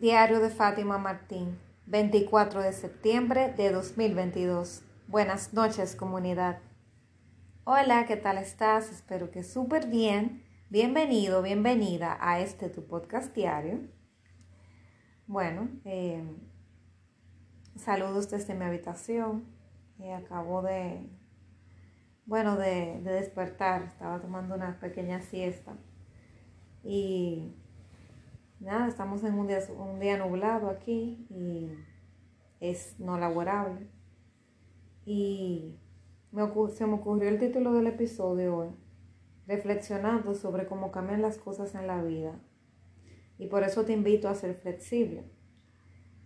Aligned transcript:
Diario 0.00 0.40
de 0.40 0.50
Fátima 0.50 0.98
Martín, 0.98 1.56
24 1.86 2.62
de 2.62 2.72
septiembre 2.72 3.54
de 3.56 3.70
2022. 3.70 4.82
Buenas 5.06 5.54
noches 5.54 5.94
comunidad. 5.94 6.58
Hola, 7.62 8.04
¿qué 8.04 8.16
tal 8.16 8.38
estás? 8.38 8.90
Espero 8.90 9.30
que 9.30 9.44
súper 9.44 9.86
bien. 9.86 10.42
Bienvenido, 10.68 11.42
bienvenida 11.42 12.18
a 12.20 12.40
este 12.40 12.70
tu 12.70 12.84
podcast 12.88 13.32
diario. 13.36 13.82
Bueno, 15.28 15.68
eh, 15.84 16.24
saludos 17.76 18.28
desde 18.30 18.56
mi 18.56 18.64
habitación. 18.64 19.44
y 20.00 20.10
acabo 20.10 20.62
de, 20.62 21.08
bueno, 22.26 22.56
de, 22.56 23.00
de 23.00 23.12
despertar. 23.12 23.82
Estaba 23.82 24.20
tomando 24.20 24.56
una 24.56 24.80
pequeña 24.80 25.20
siesta. 25.20 25.76
Y 26.82 27.54
nada, 28.60 28.88
estamos 28.88 29.24
en 29.24 29.34
un 29.34 29.46
día, 29.46 29.60
un 29.76 30.00
día 30.00 30.18
nublado 30.18 30.70
aquí 30.70 31.26
y 31.30 31.70
es 32.60 32.98
no 32.98 33.18
laborable. 33.18 33.88
Y 35.04 35.76
se 36.74 36.86
me 36.86 36.94
ocurrió 36.94 37.28
el 37.28 37.38
título 37.38 37.72
del 37.74 37.86
episodio 37.86 38.56
hoy, 38.56 38.68
reflexionando 39.46 40.34
sobre 40.34 40.66
cómo 40.66 40.90
cambian 40.90 41.22
las 41.22 41.38
cosas 41.38 41.74
en 41.74 41.86
la 41.86 42.02
vida. 42.02 42.40
Y 43.38 43.46
por 43.46 43.62
eso 43.62 43.84
te 43.84 43.92
invito 43.92 44.28
a 44.28 44.34
ser 44.34 44.54
flexible. 44.54 45.24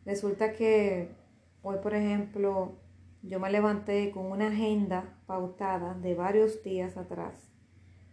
Resulta 0.05 0.53
que 0.53 1.17
hoy, 1.63 1.79
por 1.83 1.95
ejemplo, 1.95 2.79
yo 3.23 3.41
me 3.41 3.51
levanté 3.51 4.11
con 4.11 4.27
una 4.27 4.49
agenda 4.49 5.19
pautada 5.27 5.95
de 5.95 6.15
varios 6.15 6.63
días 6.63 6.97
atrás 6.97 7.51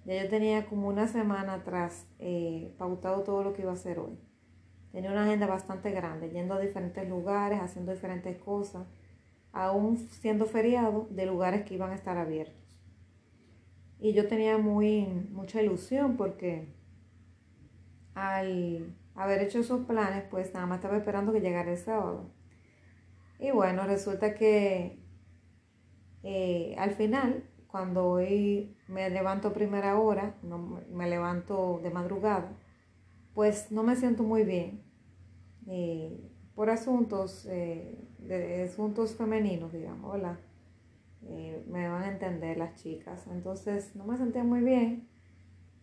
ya 0.06 0.24
yo 0.24 0.30
tenía 0.30 0.68
como 0.68 0.88
una 0.88 1.08
semana 1.08 1.56
atrás 1.56 2.08
eh, 2.20 2.74
pautado 2.78 3.24
todo 3.24 3.44
lo 3.44 3.54
que 3.54 3.64
iba 3.64 3.72
a 3.72 3.76
hacer 3.76 4.00
hoy. 4.00 4.20
Tenía 4.92 5.12
una 5.12 5.26
agenda 5.26 5.48
bastante 5.48 5.92
grande, 5.92 6.30
yendo 6.30 6.54
a 6.54 6.60
diferentes 6.60 7.10
lugares, 7.10 7.60
haciendo 7.60 7.92
diferentes 7.92 8.38
cosas, 8.38 8.88
aún 9.52 9.98
siendo 9.98 10.46
feriado 10.46 11.08
de 11.10 11.26
lugares 11.26 11.66
que 11.66 11.74
iban 11.74 11.92
a 11.92 11.96
estar 11.96 12.18
abiertos. 12.18 12.64
Y 14.00 14.14
yo 14.14 14.28
tenía 14.28 14.58
muy, 14.58 15.06
mucha 15.32 15.62
ilusión 15.62 16.18
porque 16.18 16.74
al 18.14 18.96
haber 19.16 19.42
hecho 19.42 19.60
esos 19.60 19.86
planes, 19.86 20.24
pues 20.30 20.54
nada 20.54 20.66
más 20.68 20.78
estaba 20.78 20.98
esperando 20.98 21.34
que 21.34 21.42
llegara 21.42 21.72
el 21.72 21.78
sábado. 21.78 22.30
Y 23.40 23.52
bueno, 23.52 23.86
resulta 23.86 24.36
que 24.36 25.00
eh, 26.24 26.76
al 26.78 26.92
final 26.92 27.50
cuando 27.68 28.08
hoy 28.08 28.75
me 28.88 29.10
levanto 29.10 29.54
primera 29.54 29.98
hora, 30.00 30.36
no, 30.44 30.82
me 30.92 31.10
levanto 31.10 31.80
de 31.82 31.90
madrugada, 31.90 32.52
pues 33.34 33.72
no 33.72 33.84
me 33.84 33.96
siento 33.96 34.24
muy 34.24 34.44
bien 34.44 34.84
eh, 35.68 36.32
por 36.54 36.70
asuntos, 36.70 37.46
eh, 37.50 38.08
de, 38.20 38.64
asuntos 38.64 39.16
femeninos, 39.16 39.74
digamos, 39.74 40.14
¿verdad? 40.14 40.40
Eh, 41.28 41.66
me 41.68 41.90
van 41.90 42.04
a 42.04 42.12
entender 42.12 42.58
las 42.58 42.76
chicas. 42.76 43.26
Entonces 43.28 43.96
no 43.96 44.06
me 44.06 44.18
sentía 44.18 44.44
muy 44.44 44.62
bien 44.62 45.10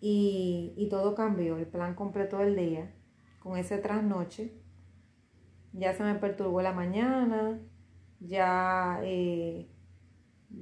y, 0.00 0.72
y 0.76 0.88
todo 0.88 1.14
cambió. 1.14 1.58
El 1.58 1.66
plan 1.66 1.94
completó 1.94 2.40
el 2.40 2.56
día 2.56 2.94
con 3.40 3.58
ese 3.58 3.78
trasnoche. 3.78 4.52
Ya 5.72 5.94
se 5.94 6.04
me 6.04 6.14
perturbó 6.14 6.62
la 6.62 6.72
mañana, 6.72 7.60
ya 8.20 9.00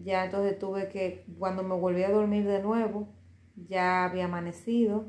ya 0.02 0.24
entonces 0.24 0.58
tuve 0.58 0.88
que, 0.88 1.24
cuando 1.38 1.62
me 1.62 1.74
volví 1.74 2.02
a 2.02 2.10
dormir 2.10 2.46
de 2.46 2.62
nuevo, 2.62 3.08
ya 3.56 4.05
había 4.05 4.27
amanecido, 4.27 5.06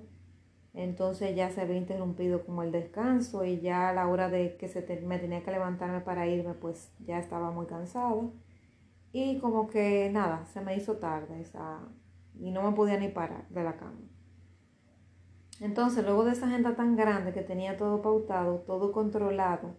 entonces 0.74 1.36
ya 1.36 1.50
se 1.52 1.62
había 1.62 1.78
interrumpido 1.78 2.46
como 2.46 2.64
el 2.64 2.72
descanso 2.72 3.44
y 3.44 3.60
ya 3.60 3.90
a 3.90 3.94
la 3.94 4.08
hora 4.08 4.30
de 4.30 4.58
que 4.58 4.68
se 4.68 4.82
me 5.02 5.20
tenía 5.20 5.44
que 5.44 5.52
levantarme 5.52 6.02
para 6.02 6.28
irme, 6.28 6.54
pues 6.54 6.94
ya 7.00 7.20
estaba 7.20 7.52
muy 7.52 7.66
cansado. 7.66 8.34
Y 9.12 9.40
como 9.40 9.68
que 9.68 10.10
nada, 10.12 10.46
se 10.46 10.62
me 10.62 10.76
hizo 10.78 10.98
tarde 10.98 11.46
y 12.40 12.52
no 12.52 12.64
me 12.64 12.76
podía 12.76 12.98
ni 12.98 13.10
parar 13.10 13.48
de 13.50 13.64
la 13.64 13.76
cama. 13.76 14.00
Entonces, 15.60 16.04
luego 16.04 16.24
de 16.24 16.32
esa 16.32 16.48
agenda 16.48 16.76
tan 16.76 16.96
grande 16.96 17.34
que 17.34 17.42
tenía 17.42 17.78
todo 17.78 18.02
pautado, 18.02 18.60
todo 18.60 18.92
controlado, 18.92 19.76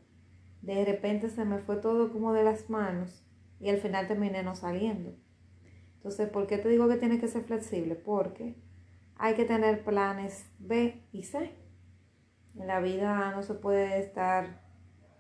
de 0.61 0.85
repente 0.85 1.29
se 1.29 1.45
me 1.45 1.59
fue 1.59 1.77
todo 1.77 2.13
como 2.13 2.33
de 2.33 2.45
las 2.45 2.71
manos 2.71 3.25
y 3.63 3.71
al 3.71 3.79
final 3.79 4.09
terminé 4.09 4.43
no 4.43 4.57
saliendo. 4.57 5.15
Entonces, 5.95 6.29
¿por 6.29 6.49
qué 6.49 6.59
te 6.59 6.69
digo 6.69 6.89
que 6.89 6.97
tienes 6.97 7.21
que 7.21 7.29
ser 7.29 7.45
flexible? 7.45 7.95
Porque 7.95 8.57
hay 9.17 9.35
que 9.35 9.45
tener 9.45 9.85
planes 9.85 10.51
B 10.59 11.07
y 11.13 11.23
C. 11.23 11.55
En 12.59 12.67
la 12.67 12.81
vida 12.81 13.31
no 13.31 13.45
se 13.45 13.55
puede 13.55 14.01
estar 14.01 14.61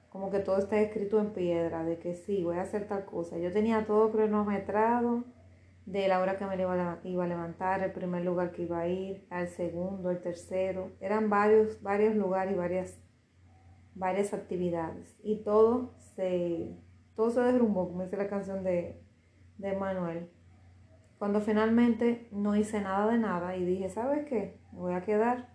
como 0.08 0.31
que 0.31 0.41
todo 0.41 0.58
está 0.58 0.78
escrito 0.81 1.20
en 1.20 1.32
piedra, 1.32 1.84
de 1.84 1.98
que 1.98 2.16
sí, 2.16 2.42
voy 2.42 2.56
a 2.56 2.62
hacer 2.62 2.88
tal 2.88 3.04
cosa. 3.06 3.38
Yo 3.38 3.52
tenía 3.52 3.86
todo 3.86 4.10
cronometrado 4.10 5.25
de 5.86 6.08
la 6.08 6.20
hora 6.20 6.36
que 6.36 6.44
me 6.44 6.60
iba 6.60 7.25
a 7.25 7.28
levantar, 7.28 7.82
el 7.82 7.92
primer 7.92 8.25
lugar 8.25 8.50
que 8.50 8.62
iba 8.62 8.81
a 8.81 8.88
ir, 8.88 9.25
al 9.31 9.48
segundo, 9.48 10.10
el 10.10 10.20
tercero. 10.20 10.91
Eran 11.00 11.31
varios, 11.31 11.81
varios 11.81 12.16
lugares 12.16 12.54
y 12.54 12.58
varias, 12.58 13.00
varias 13.94 14.34
actividades. 14.34 15.16
Y 15.22 15.44
todo 15.44 15.94
se 16.16 16.76
todo 17.14 17.30
se 17.30 17.40
derrumbó, 17.40 17.88
como 17.88 18.02
dice 18.02 18.16
la 18.16 18.28
canción 18.28 18.64
de, 18.64 19.02
de 19.58 19.76
Manuel. 19.76 20.30
Cuando 21.18 21.40
finalmente 21.40 22.28
no 22.32 22.56
hice 22.56 22.80
nada 22.80 23.10
de 23.12 23.18
nada 23.18 23.56
y 23.56 23.64
dije, 23.64 23.88
¿sabes 23.88 24.26
qué? 24.26 24.58
Me 24.72 24.78
voy 24.78 24.94
a 24.94 25.02
quedar. 25.02 25.50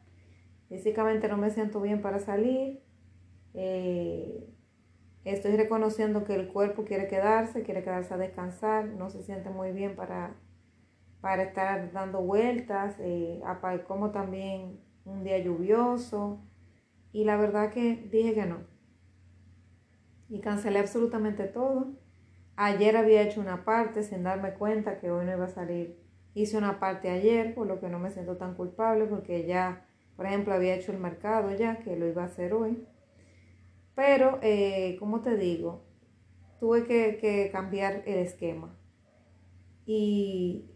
Físicamente 0.70 1.28
no 1.28 1.38
me 1.38 1.50
siento 1.50 1.82
bien 1.82 2.02
para 2.02 2.20
salir. 2.20 2.84
Eh, 3.54 4.48
estoy 5.26 5.58
reconociendo 5.58 6.24
que 6.24 6.36
el 6.36 6.48
cuerpo 6.48 6.86
quiere 6.86 7.08
quedarse, 7.08 7.64
quiere 7.64 7.84
quedarse 7.84 8.14
a 8.14 8.18
descansar, 8.18 8.86
no 8.86 9.10
se 9.10 9.24
siente 9.24 9.50
muy 9.50 9.72
bien 9.72 9.96
para, 9.96 10.36
para 11.22 11.44
estar 11.44 11.92
dando 11.92 12.22
vueltas, 12.22 12.96
eh, 13.00 13.42
como 13.88 14.12
también 14.12 14.80
un 15.06 15.24
día 15.24 15.40
lluvioso. 15.40 16.40
Y 17.12 17.26
la 17.26 17.36
verdad 17.36 17.72
que 17.72 18.08
dije 18.12 18.34
que 18.34 18.46
no, 18.46 18.60
y 20.30 20.40
cancelé 20.40 20.80
absolutamente 20.80 21.46
todo. 21.46 21.94
Ayer 22.56 22.98
había 22.98 23.22
hecho 23.22 23.40
una 23.40 23.64
parte 23.64 24.04
sin 24.04 24.24
darme 24.24 24.54
cuenta 24.54 25.00
que 25.00 25.12
hoy 25.12 25.26
no 25.26 25.34
iba 25.34 25.46
a 25.46 25.50
salir. 25.50 26.00
Hice 26.34 26.58
una 26.58 26.80
parte 26.80 27.10
ayer, 27.10 27.54
por 27.54 27.68
lo 27.68 27.80
que 27.80 27.90
no 27.90 28.00
me 28.00 28.12
siento 28.12 28.38
tan 28.38 28.56
culpable, 28.56 29.06
porque 29.06 29.46
ya, 29.46 29.86
por 30.16 30.26
ejemplo, 30.26 30.54
había 30.54 30.76
hecho 30.76 30.92
el 30.92 31.00
mercado 31.00 31.56
ya, 31.56 31.80
que 31.80 31.96
lo 31.96 32.08
iba 32.08 32.24
a 32.24 32.26
hacer 32.26 32.54
hoy. 32.54 32.86
Pero, 33.96 34.40
eh, 34.42 34.98
como 35.00 35.22
te 35.22 35.38
digo, 35.38 35.86
tuve 36.60 36.84
que, 36.86 37.18
que 37.18 37.50
cambiar 37.52 38.04
el 38.06 38.20
esquema. 38.20 38.78
Y 39.86 40.72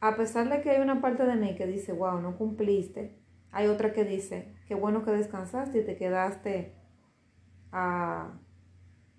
a 0.00 0.16
pesar 0.16 0.48
de 0.50 0.60
que 0.60 0.70
hay 0.70 0.82
una 0.82 1.00
parte 1.00 1.24
de 1.24 1.36
mí 1.36 1.54
que 1.54 1.66
dice, 1.66 1.92
wow, 1.92 2.20
no 2.20 2.36
cumpliste, 2.36 3.18
hay 3.50 3.68
otra 3.68 3.92
que 3.92 4.04
dice, 4.04 4.54
qué 4.68 4.74
bueno 4.74 5.04
que 5.04 5.12
descansaste 5.12 5.78
y 5.80 5.84
te 5.84 5.96
quedaste 5.96 6.75
a, 7.72 8.38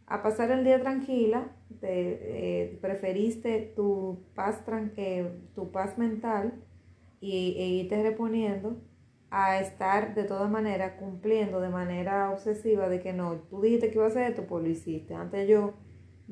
pasar 0.08 0.52
el 0.52 0.64
día 0.64 0.80
tranquila, 0.80 1.52
eh, 1.82 2.78
preferiste 2.82 3.74
tu 3.76 4.24
paz, 4.36 4.64
eh, 4.98 5.32
tu 5.54 5.72
paz 5.72 5.98
mental 5.98 6.54
y, 7.20 7.56
e 7.58 7.68
irte 7.68 8.02
reponiendo 8.02 8.82
a 9.30 9.60
estar 9.60 10.16
de 10.16 10.24
todas 10.24 10.50
maneras 10.50 10.94
cumpliendo 11.00 11.60
de 11.60 11.70
manera 11.70 12.32
obsesiva 12.32 12.88
de 12.88 13.02
que 13.02 13.14
no, 13.14 13.36
tú 13.50 13.62
dijiste 13.62 13.90
que 13.90 13.96
iba 13.96 14.06
a 14.06 14.08
hacer 14.08 14.30
esto, 14.30 14.46
pues 14.48 14.64
lo 14.64 14.70
hiciste. 14.70 15.14
Antes 15.14 15.48
yo, 15.50 15.74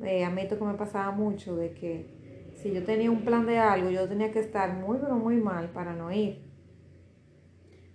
eh, 0.02 0.24
a 0.24 0.34
esto 0.40 0.58
que 0.58 0.64
me 0.64 0.74
pasaba 0.74 1.10
mucho 1.10 1.56
de 1.56 1.72
que 1.72 2.54
si 2.56 2.72
yo 2.72 2.84
tenía 2.84 3.10
un 3.10 3.24
plan 3.24 3.46
de 3.46 3.58
algo, 3.58 3.90
yo 3.90 4.08
tenía 4.08 4.32
que 4.32 4.40
estar 4.40 4.74
muy, 4.74 4.98
pero 4.98 5.16
muy 5.16 5.36
mal 5.36 5.70
para 5.70 5.94
no 5.94 6.10
ir 6.10 6.46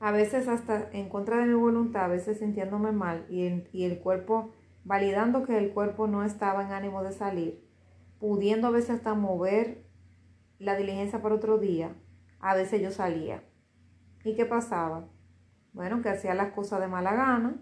a 0.01 0.12
veces 0.12 0.47
hasta 0.47 0.89
en 0.94 1.09
contra 1.09 1.38
de 1.38 1.45
mi 1.45 1.53
voluntad, 1.53 2.06
a 2.06 2.07
veces 2.07 2.39
sintiéndome 2.39 2.92
mal 2.92 3.27
y, 3.30 3.45
el 3.83 4.00
cuerpo, 4.00 4.51
validando 4.83 5.44
que 5.44 5.59
el 5.59 5.71
cuerpo 5.74 6.07
no 6.07 6.24
estaba 6.24 6.63
en 6.63 6.71
ánimo 6.71 7.03
de 7.03 7.12
salir, 7.12 7.63
pudiendo 8.19 8.68
a 8.68 8.71
veces 8.71 8.89
hasta 8.89 9.13
mover 9.13 9.86
la 10.57 10.75
diligencia 10.75 11.21
para 11.21 11.36
otro 11.36 11.59
día, 11.59 11.95
a 12.39 12.56
veces 12.56 12.81
yo 12.81 12.89
salía. 12.89 13.44
¿Y 14.24 14.36
qué 14.36 14.44
pasaba? 14.44 15.07
Bueno, 15.71 16.01
que 16.01 16.09
hacía 16.09 16.33
las 16.33 16.51
cosas 16.53 16.81
de 16.81 16.88
mala 16.88 17.13
gana, 17.13 17.62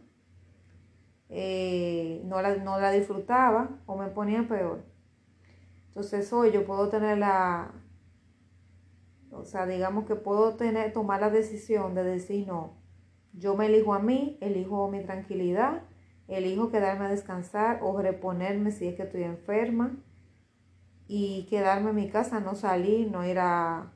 eh, 1.27 2.21
no, 2.23 2.41
la, 2.41 2.55
no 2.55 2.79
la 2.79 2.91
disfrutaba 2.91 3.81
o 3.85 3.97
me 3.97 4.07
ponía 4.07 4.47
peor. 4.47 4.85
Entonces 5.87 6.31
hoy 6.31 6.51
yo 6.51 6.65
puedo 6.65 6.87
tener 6.87 7.17
la, 7.17 7.73
o 9.41 9.45
sea, 9.45 9.65
digamos 9.65 10.05
que 10.05 10.15
puedo 10.15 10.55
tener, 10.55 10.93
tomar 10.93 11.21
la 11.21 11.29
decisión 11.29 11.95
de 11.95 12.03
decir 12.03 12.47
no. 12.47 12.77
Yo 13.33 13.55
me 13.55 13.67
elijo 13.67 13.93
a 13.93 13.99
mí, 13.99 14.37
elijo 14.41 14.89
mi 14.89 15.03
tranquilidad, 15.03 15.83
elijo 16.27 16.69
quedarme 16.69 17.05
a 17.05 17.09
descansar 17.09 17.79
o 17.81 17.99
reponerme 18.01 18.71
si 18.71 18.87
es 18.87 18.95
que 18.95 19.03
estoy 19.03 19.23
enferma 19.23 19.95
y 21.07 21.47
quedarme 21.49 21.89
en 21.89 21.95
mi 21.95 22.09
casa, 22.09 22.39
no 22.39 22.55
salir, 22.55 23.09
no 23.11 23.25
ir 23.25 23.39
a, 23.39 23.91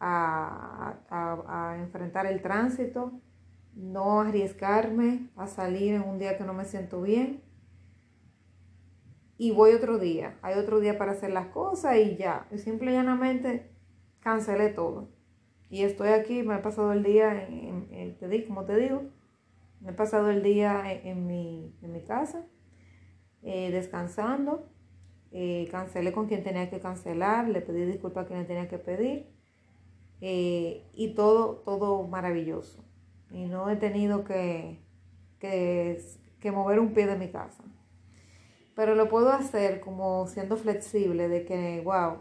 a, 0.00 1.76
enfrentar 1.78 2.26
el 2.26 2.42
tránsito, 2.42 3.12
no 3.74 4.20
arriesgarme 4.20 5.30
a 5.36 5.46
salir 5.46 5.94
en 5.94 6.02
un 6.02 6.18
día 6.18 6.36
que 6.36 6.44
no 6.44 6.52
me 6.52 6.64
siento 6.64 7.00
bien. 7.00 7.42
Y 9.38 9.52
voy 9.52 9.72
otro 9.72 9.98
día, 9.98 10.38
hay 10.42 10.58
otro 10.58 10.80
día 10.80 10.98
para 10.98 11.12
hacer 11.12 11.30
las 11.30 11.46
cosas 11.46 11.96
y 11.96 12.16
ya. 12.16 12.46
Simple 12.56 12.90
y 12.90 12.94
llanamente 12.94 13.69
cancelé 14.20 14.68
todo. 14.68 15.08
Y 15.70 15.82
estoy 15.82 16.08
aquí, 16.08 16.42
me 16.42 16.56
he 16.56 16.58
pasado 16.58 16.92
el 16.92 17.02
día, 17.02 17.46
en, 17.46 18.16
digo, 18.20 18.48
como 18.48 18.64
te 18.64 18.76
digo, 18.76 19.04
me 19.80 19.90
he 19.90 19.94
pasado 19.94 20.30
el 20.30 20.42
día 20.42 20.82
en, 20.92 21.26
mi, 21.26 21.72
casa, 22.06 22.44
eh, 23.42 23.70
descansando. 23.70 24.68
Eh, 25.32 25.68
cancelé 25.70 26.12
con 26.12 26.26
quien 26.26 26.42
tenía 26.42 26.68
que 26.68 26.80
cancelar, 26.80 27.48
le 27.48 27.60
pedí 27.60 27.84
disculpas 27.84 28.24
a 28.24 28.26
quien 28.26 28.40
le 28.40 28.46
tenía 28.46 28.68
que 28.68 28.78
pedir. 28.78 29.26
Eh, 30.20 30.90
y 30.92 31.14
todo, 31.14 31.58
todo 31.64 32.02
maravilloso. 32.08 32.84
Y 33.30 33.46
no 33.46 33.70
he 33.70 33.76
tenido 33.76 34.24
que, 34.24 34.80
que, 35.38 36.02
que 36.40 36.50
mover 36.50 36.80
un 36.80 36.92
pie 36.92 37.06
de 37.06 37.16
mi 37.16 37.28
casa. 37.28 37.62
Pero 38.74 38.96
lo 38.96 39.08
puedo 39.08 39.30
hacer 39.30 39.80
como 39.80 40.26
siendo 40.26 40.56
flexible 40.56 41.28
de 41.28 41.44
que, 41.44 41.80
wow, 41.84 42.18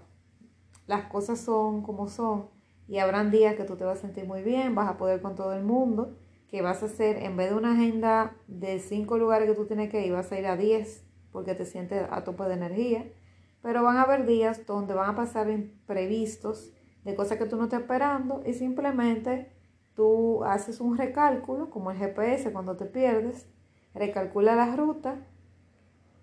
las 0.90 1.06
cosas 1.06 1.40
son 1.40 1.84
como 1.84 2.08
son 2.08 2.50
y 2.88 2.98
habrán 2.98 3.30
días 3.30 3.54
que 3.54 3.64
tú 3.64 3.76
te 3.76 3.84
vas 3.84 4.00
a 4.00 4.02
sentir 4.02 4.26
muy 4.26 4.42
bien, 4.42 4.74
vas 4.74 4.90
a 4.90 4.98
poder 4.98 5.22
con 5.22 5.36
todo 5.36 5.54
el 5.54 5.64
mundo, 5.64 6.18
que 6.48 6.64
vas 6.64 6.82
a 6.82 6.88
hacer, 6.88 7.18
en 7.18 7.38
vez 7.38 7.52
de 7.52 7.58
una 7.58 7.74
agenda 7.74 8.36
de 8.48 8.80
cinco 8.80 9.20
lugares 9.20 9.48
que 9.48 9.56
tú 9.56 9.68
tienes 9.68 9.92
que 9.92 10.04
ir, 10.04 10.12
vas 10.12 10.32
a 10.32 10.40
ir 10.40 10.48
a 10.48 10.58
10 10.58 11.06
porque 11.32 11.54
te 11.54 11.66
sientes 11.66 12.08
a 12.10 12.24
tope 12.24 12.46
de 12.46 12.56
energía. 12.56 13.06
Pero 13.62 13.84
van 13.84 13.98
a 13.98 14.02
haber 14.02 14.26
días 14.26 14.66
donde 14.66 14.96
van 14.96 15.12
a 15.12 15.16
pasar 15.16 15.48
imprevistos 15.52 16.74
de 17.04 17.14
cosas 17.14 17.38
que 17.38 17.46
tú 17.46 17.56
no 17.56 17.66
estás 17.66 17.82
esperando 17.82 18.42
y 18.44 18.54
simplemente 18.54 19.52
tú 19.94 20.44
haces 20.44 20.82
un 20.82 20.98
recálculo, 20.98 21.70
como 21.70 21.92
el 21.92 21.98
GPS 21.98 22.52
cuando 22.52 22.78
te 22.78 22.86
pierdes, 22.86 23.48
recalcula 23.94 24.56
la 24.56 24.76
ruta 24.76 25.20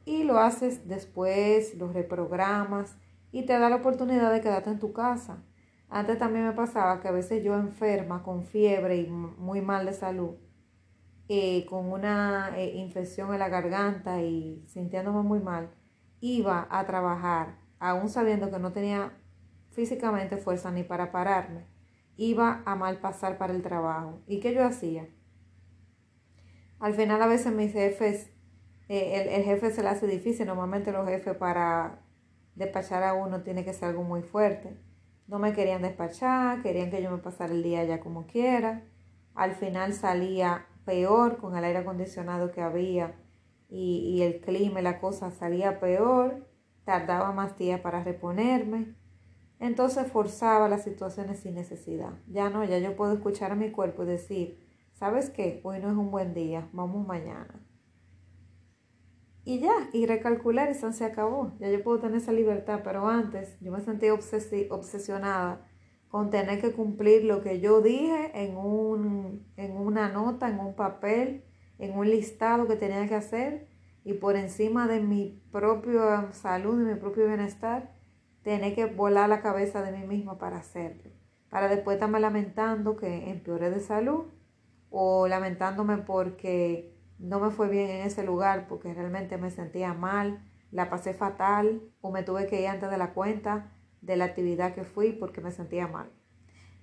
y 0.05 0.25
lo 0.25 0.39
haces 0.39 0.89
después, 0.89 1.77
lo 1.77 1.93
reprogramas 1.93 2.97
y 3.37 3.43
te 3.43 3.59
da 3.59 3.69
la 3.69 3.77
oportunidad 3.77 4.33
de 4.33 4.41
quedarte 4.41 4.71
en 4.71 4.79
tu 4.79 4.95
casa. 4.95 5.45
Antes 5.91 6.19
también 6.19 6.47
me 6.47 6.53
pasaba 6.53 7.03
que 7.03 7.09
a 7.09 7.11
veces 7.11 7.45
yo 7.45 7.55
enferma, 7.55 8.23
con 8.23 8.47
fiebre 8.47 8.97
y 8.97 9.09
muy 9.09 9.61
mal 9.61 9.85
de 9.85 9.93
salud, 9.93 10.37
eh, 11.29 11.67
con 11.67 11.93
una 11.93 12.57
eh, 12.57 12.77
infección 12.77 13.35
en 13.35 13.41
la 13.41 13.51
garganta 13.51 14.23
y 14.23 14.65
sintiéndome 14.69 15.21
muy 15.21 15.41
mal, 15.41 15.69
iba 16.21 16.67
a 16.71 16.87
trabajar, 16.87 17.59
aún 17.79 18.09
sabiendo 18.09 18.51
que 18.51 18.59
no 18.59 18.73
tenía 18.73 19.13
físicamente 19.69 20.39
fuerza 20.39 20.71
ni 20.71 20.83
para 20.83 21.13
pararme, 21.13 21.67
iba 22.17 22.63
a 22.65 22.75
mal 22.75 23.01
pasar 23.01 23.37
para 23.37 23.53
el 23.53 23.61
trabajo. 23.61 24.23
¿Y 24.27 24.41
qué 24.41 24.55
yo 24.55 24.65
hacía? 24.65 25.11
Al 26.79 26.95
final 26.95 27.21
a 27.21 27.27
veces 27.27 27.53
mis 27.53 27.75
jefes, 27.75 28.31
eh, 28.89 29.21
el, 29.21 29.29
el 29.29 29.45
jefe 29.45 29.73
se 29.73 29.83
le 29.83 29.91
hace 29.91 30.07
difícil, 30.07 30.47
normalmente 30.47 30.91
los 30.91 31.07
jefes 31.07 31.37
para 31.37 32.06
despachar 32.57 33.05
a 33.05 33.15
uno 33.15 33.43
tiene 33.43 33.65
que 33.65 33.73
ser 33.73 33.91
algo 33.91 34.03
muy 34.03 34.23
fuerte. 34.23 34.77
No 35.29 35.39
me 35.39 35.53
querían 35.53 35.83
despachar, 35.83 36.63
querían 36.63 36.91
que 36.91 37.03
yo 37.03 37.11
me 37.11 37.19
pasara 37.19 37.53
el 37.53 37.63
día 37.63 37.85
ya 37.85 38.01
como 38.01 38.27
quiera. 38.27 38.83
Al 39.35 39.53
final 39.53 39.93
salía 39.93 40.67
peor 40.85 41.37
con 41.37 41.57
el 41.57 41.65
aire 41.65 41.81
acondicionado 41.81 42.51
que 42.51 42.63
había 42.63 43.15
y, 43.69 44.23
el 44.23 44.41
clima 44.41 44.81
y 44.81 44.83
la 44.83 44.99
cosa 45.01 45.31
salía 45.31 45.79
peor. 45.79 46.49
Tardaba 46.85 47.33
más 47.33 47.59
días 47.59 47.81
para 47.81 48.03
reponerme. 48.03 48.95
Entonces 49.59 50.11
forzaba 50.11 50.69
las 50.69 50.85
situaciones 50.85 51.41
sin 51.41 51.55
necesidad. 51.55 52.13
Ya 52.29 52.51
no, 52.51 52.65
ya 52.65 52.79
yo 52.79 52.97
puedo 52.97 53.13
escuchar 53.13 53.53
a 53.53 53.57
mi 53.57 53.71
cuerpo 53.71 54.05
y 54.05 54.07
decir, 54.07 54.61
¿sabes 54.93 55.31
qué? 55.31 55.61
Hoy 55.65 55.81
no 55.81 55.89
es 55.89 55.97
un 55.97 56.11
buen 56.11 56.35
día, 56.35 56.69
vamos 56.73 57.07
mañana 57.07 57.66
y 59.47 59.61
ya, 59.61 59.89
y 59.93 60.07
recalcular 60.07 60.75
se 60.75 61.05
acabó. 61.05 61.53
Ya 61.61 61.71
yo 61.71 61.81
puedo 61.85 62.01
tener 62.01 62.17
esa 62.17 62.33
libertad, 62.33 62.81
pero 62.83 63.07
antes 63.07 63.57
yo 63.61 63.71
me 63.71 63.81
sentía 63.81 64.13
obsesionada 64.13 65.65
con 66.09 66.31
tener 66.31 66.61
que 66.61 66.73
cumplir 66.73 67.25
lo 67.25 67.43
que 67.43 67.61
yo 67.61 67.81
dije 67.81 68.33
en, 68.35 68.57
un, 68.57 69.47
en 69.57 69.77
una 69.77 70.09
nota, 70.09 70.49
en 70.49 70.59
un 70.59 70.75
papel, 70.75 71.45
en 71.79 71.97
un 71.97 72.11
listado 72.11 72.67
que 72.67 72.75
tenía 72.75 73.07
que 73.07 73.15
hacer 73.15 73.69
y 74.03 74.15
por 74.15 74.35
encima 74.35 74.89
de 74.89 74.99
mi 74.99 75.41
propia 75.53 76.33
salud, 76.33 76.85
de 76.85 76.95
mi 76.95 76.99
propio 76.99 77.29
bienestar, 77.29 77.95
tener 78.43 78.75
que 78.75 78.87
volar 78.87 79.29
la 79.29 79.43
cabeza 79.43 79.81
de 79.81 79.97
mí 79.97 80.09
misma 80.09 80.39
para 80.39 80.57
hacerlo. 80.57 81.13
Para 81.51 81.69
después 81.69 81.95
estarme 81.95 82.19
lamentando 82.19 82.97
que 82.97 83.31
empeoré 83.31 83.71
de 83.71 83.79
salud 83.81 84.25
o 84.91 85.29
lamentándome 85.29 85.99
porque 85.99 86.96
no 87.19 87.41
me 87.41 87.51
fue 87.51 87.69
bien 87.69 87.91
en 87.91 88.07
ese 88.07 88.23
lugar 88.23 88.67
porque 88.69 88.93
realmente 88.93 89.39
me 89.39 89.51
sentía 89.51 89.95
mal, 89.95 90.43
la 90.71 90.91
pasé 90.91 91.15
fatal 91.15 91.83
o 92.01 92.11
me 92.11 92.23
tuve 92.23 92.47
que 92.47 92.61
ir 92.61 92.69
antes 92.69 92.91
de 92.91 92.99
la 92.99 93.15
cuenta 93.15 93.73
de 94.01 94.17
la 94.17 94.27
actividad 94.27 94.75
que 94.75 94.85
fui 94.85 95.13
porque 95.13 95.41
me 95.41 95.51
sentía 95.51 95.87
mal. 95.87 96.11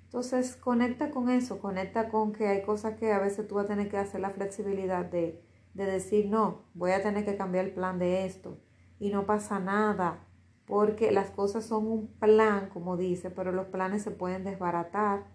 Entonces, 0.05 0.55
conecta 0.55 1.09
con 1.09 1.29
eso, 1.29 1.59
conecta 1.59 2.09
con 2.09 2.33
que 2.33 2.47
hay 2.47 2.63
cosas 2.63 2.97
que 2.97 3.11
a 3.11 3.19
veces 3.19 3.47
tú 3.47 3.55
vas 3.55 3.65
a 3.65 3.69
tener 3.69 3.89
que 3.89 3.97
hacer 3.97 4.21
la 4.21 4.29
flexibilidad 4.29 5.05
de, 5.05 5.43
de 5.73 5.85
decir, 5.85 6.27
no, 6.29 6.65
voy 6.73 6.91
a 6.91 7.01
tener 7.01 7.25
que 7.25 7.35
cambiar 7.35 7.65
el 7.65 7.73
plan 7.73 7.97
de 7.97 8.25
esto 8.25 8.59
y 8.99 9.09
no 9.09 9.25
pasa 9.25 9.59
nada, 9.59 10.27
porque 10.65 11.11
las 11.11 11.31
cosas 11.31 11.65
son 11.65 11.87
un 11.87 12.07
plan, 12.19 12.69
como 12.69 12.95
dice, 12.95 13.31
pero 13.31 13.51
los 13.51 13.67
planes 13.67 14.03
se 14.03 14.11
pueden 14.11 14.43
desbaratar, 14.43 15.25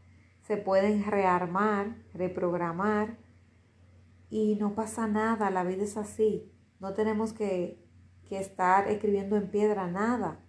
se 0.43 0.57
pueden 0.57 1.05
rearmar, 1.05 1.97
reprogramar 2.15 3.19
y 4.31 4.57
no 4.57 4.75
pasa 4.75 5.07
nada, 5.07 5.51
la 5.51 5.65
vida 5.65 5.85
es 5.85 5.97
así. 5.97 6.53
No 6.81 6.95
tenemos 6.95 7.33
que, 7.33 7.85
estar 8.31 8.89
escribiendo 8.89 9.37
en 9.37 9.51
piedra 9.51 9.87
nada. 9.87 10.45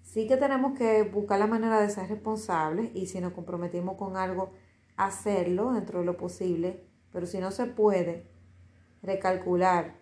Sí 0.00 0.26
que 0.26 0.38
tenemos 0.38 0.76
que 0.78 1.02
buscar 1.02 1.38
la 1.38 1.46
manera 1.46 1.78
de 1.78 1.90
ser 1.90 2.08
responsables 2.08 2.90
y 2.94 3.06
si 3.06 3.20
nos 3.20 3.34
comprometimos 3.34 3.98
con 3.98 4.16
algo, 4.16 4.52
hacerlo 4.96 5.72
dentro 5.72 5.98
de 5.98 6.06
lo 6.06 6.16
posible. 6.16 6.88
Pero 7.12 7.26
si 7.26 7.38
no 7.38 7.50
se 7.50 7.66
puede, 7.66 8.26
recalcular, 9.02 10.00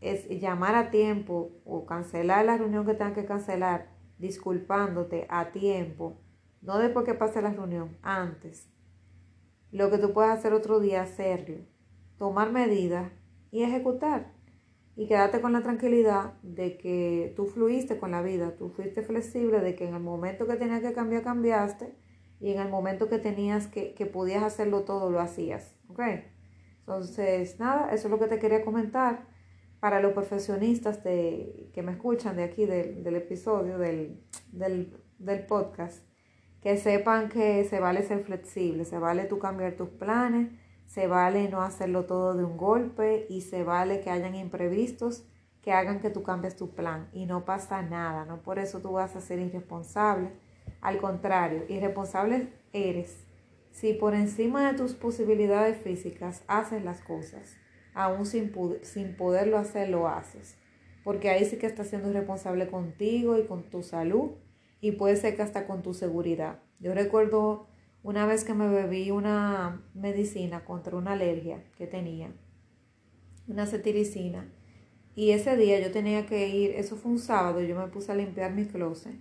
es 0.00 0.28
llamar 0.28 0.76
a 0.76 0.90
tiempo 0.90 1.50
o 1.64 1.84
cancelar 1.84 2.44
la 2.44 2.56
reunión 2.56 2.86
que 2.86 2.94
tengan 2.94 3.14
que 3.14 3.24
cancelar, 3.24 3.90
disculpándote 4.18 5.26
a 5.30 5.50
tiempo, 5.50 6.20
no 6.60 6.78
después 6.78 7.04
que 7.04 7.14
pase 7.14 7.42
la 7.42 7.50
reunión, 7.50 7.98
antes. 8.02 8.68
Lo 9.72 9.90
que 9.90 9.98
tú 9.98 10.12
puedes 10.12 10.30
hacer 10.30 10.52
otro 10.52 10.78
día, 10.78 11.02
hacerlo 11.02 11.71
tomar 12.22 12.52
medidas 12.52 13.10
y 13.50 13.64
ejecutar. 13.64 14.32
Y 14.94 15.08
quedarte 15.08 15.40
con 15.40 15.52
la 15.52 15.62
tranquilidad 15.62 16.34
de 16.44 16.78
que 16.78 17.32
tú 17.34 17.46
fluiste 17.46 17.98
con 17.98 18.12
la 18.12 18.22
vida, 18.22 18.54
tú 18.54 18.68
fuiste 18.68 19.02
flexible, 19.02 19.58
de 19.58 19.74
que 19.74 19.88
en 19.88 19.94
el 19.94 20.02
momento 20.02 20.46
que 20.46 20.54
tenías 20.54 20.82
que 20.82 20.92
cambiar, 20.92 21.24
cambiaste, 21.24 21.96
y 22.38 22.52
en 22.52 22.60
el 22.60 22.68
momento 22.68 23.08
que 23.08 23.18
tenías 23.18 23.66
que, 23.66 23.94
que 23.94 24.06
podías 24.06 24.44
hacerlo 24.44 24.84
todo, 24.84 25.10
lo 25.10 25.18
hacías. 25.18 25.74
¿Ok? 25.88 26.00
Entonces, 26.78 27.58
nada, 27.58 27.92
eso 27.92 28.06
es 28.06 28.10
lo 28.12 28.20
que 28.20 28.28
te 28.28 28.38
quería 28.38 28.64
comentar 28.64 29.26
para 29.80 29.98
los 29.98 30.12
profesionistas 30.12 31.02
de, 31.02 31.70
que 31.74 31.82
me 31.82 31.90
escuchan 31.90 32.36
de 32.36 32.44
aquí, 32.44 32.66
del, 32.66 33.02
del 33.02 33.16
episodio, 33.16 33.78
del, 33.78 34.22
del, 34.52 34.96
del 35.18 35.44
podcast, 35.44 36.06
que 36.60 36.76
sepan 36.76 37.28
que 37.28 37.64
se 37.64 37.80
vale 37.80 38.04
ser 38.04 38.22
flexible, 38.22 38.84
se 38.84 38.98
vale 39.00 39.24
tú 39.24 39.40
cambiar 39.40 39.72
tus 39.72 39.88
planes, 39.88 40.61
se 40.92 41.06
vale 41.06 41.48
no 41.48 41.62
hacerlo 41.62 42.04
todo 42.04 42.34
de 42.34 42.44
un 42.44 42.58
golpe 42.58 43.24
y 43.30 43.40
se 43.40 43.64
vale 43.64 44.00
que 44.00 44.10
hayan 44.10 44.34
imprevistos 44.34 45.24
que 45.62 45.72
hagan 45.72 46.00
que 46.00 46.10
tú 46.10 46.22
cambies 46.22 46.54
tu 46.54 46.74
plan 46.74 47.08
y 47.14 47.24
no 47.24 47.46
pasa 47.46 47.80
nada, 47.80 48.26
no 48.26 48.42
por 48.42 48.58
eso 48.58 48.80
tú 48.80 48.92
vas 48.92 49.16
a 49.16 49.22
ser 49.22 49.38
irresponsable. 49.38 50.32
Al 50.82 50.98
contrario, 50.98 51.64
irresponsable 51.68 52.48
eres 52.74 53.24
si 53.70 53.94
por 53.94 54.14
encima 54.14 54.70
de 54.70 54.76
tus 54.76 54.92
posibilidades 54.92 55.78
físicas 55.78 56.42
haces 56.46 56.84
las 56.84 57.00
cosas, 57.00 57.56
aún 57.94 58.26
sin, 58.26 58.52
sin 58.82 59.16
poderlo 59.16 59.56
hacer, 59.56 59.88
lo 59.88 60.08
haces. 60.08 60.58
Porque 61.04 61.30
ahí 61.30 61.46
sí 61.46 61.56
que 61.56 61.66
estás 61.66 61.86
siendo 61.86 62.10
irresponsable 62.10 62.68
contigo 62.68 63.38
y 63.38 63.46
con 63.46 63.62
tu 63.70 63.82
salud 63.82 64.32
y 64.82 64.92
puede 64.92 65.16
ser 65.16 65.36
que 65.36 65.42
hasta 65.42 65.66
con 65.66 65.80
tu 65.82 65.94
seguridad. 65.94 66.58
Yo 66.80 66.92
recuerdo 66.92 67.71
una 68.02 68.26
vez 68.26 68.44
que 68.44 68.54
me 68.54 68.68
bebí 68.68 69.10
una 69.10 69.82
medicina 69.94 70.64
contra 70.64 70.96
una 70.96 71.12
alergia 71.12 71.64
que 71.76 71.86
tenía, 71.86 72.32
una 73.46 73.66
cetiricina, 73.66 74.52
y 75.14 75.30
ese 75.30 75.56
día 75.56 75.80
yo 75.80 75.90
tenía 75.90 76.26
que 76.26 76.48
ir, 76.48 76.70
eso 76.72 76.96
fue 76.96 77.12
un 77.12 77.18
sábado, 77.18 77.60
yo 77.60 77.78
me 77.78 77.88
puse 77.88 78.12
a 78.12 78.14
limpiar 78.14 78.52
mi 78.52 78.64
closet. 78.66 79.14